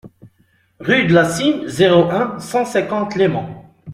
[0.79, 3.71] Rue de la Cîme, zéro un, cent cinquante Leyment